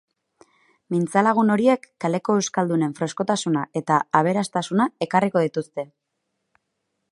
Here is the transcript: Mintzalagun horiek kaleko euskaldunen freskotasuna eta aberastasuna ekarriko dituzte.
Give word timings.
Mintzalagun 0.93 1.51
horiek 1.55 1.85
kaleko 2.05 2.37
euskaldunen 2.43 2.97
freskotasuna 3.01 3.67
eta 3.83 4.01
aberastasuna 4.23 4.91
ekarriko 5.09 5.47
dituzte. 5.47 5.87